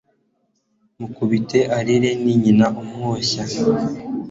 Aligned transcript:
mukubite 0.99 1.59
arire 1.77 2.11
ni 2.23 2.33
nyina 2.41 2.65
umwoshya 2.81 3.43